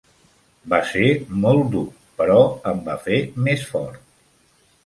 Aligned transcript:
Va 0.71 0.79
ser 0.91 1.03
molt 1.43 1.69
dur, 1.75 1.83
però 2.23 2.39
em 2.73 2.83
va 2.89 2.99
fer 3.07 3.21
més 3.49 3.71
fort. 3.75 4.05